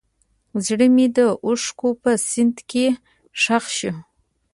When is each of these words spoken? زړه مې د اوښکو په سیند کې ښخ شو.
زړه 0.65 0.87
مې 0.95 1.07
د 1.17 1.19
اوښکو 1.45 1.89
په 2.01 2.11
سیند 2.27 2.57
کې 2.69 2.85
ښخ 3.41 3.65
شو. 3.77 3.91